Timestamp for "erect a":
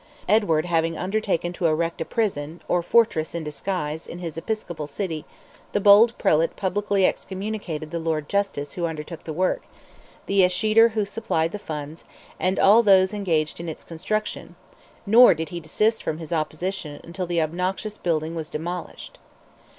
1.67-2.05